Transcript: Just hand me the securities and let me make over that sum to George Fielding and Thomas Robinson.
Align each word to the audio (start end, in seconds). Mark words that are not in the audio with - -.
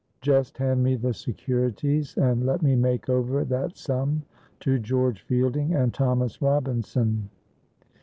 Just 0.21 0.57
hand 0.57 0.81
me 0.83 0.95
the 0.95 1.13
securities 1.13 2.17
and 2.17 2.43
let 2.43 2.63
me 2.63 2.75
make 2.75 3.07
over 3.07 3.45
that 3.45 3.77
sum 3.77 4.23
to 4.61 4.79
George 4.79 5.21
Fielding 5.21 5.75
and 5.75 5.93
Thomas 5.93 6.41
Robinson. 6.41 7.29